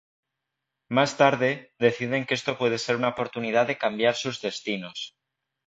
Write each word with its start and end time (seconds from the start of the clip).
Más 0.89 1.15
tarde, 1.15 1.75
deciden 1.77 2.25
que 2.25 2.33
esto 2.33 2.57
puede 2.57 2.79
ser 2.79 2.95
una 2.95 3.09
oportunidad 3.09 3.67
de 3.67 3.77
cambiar 3.77 4.15
sus 4.15 4.41
destinos. 4.41 5.15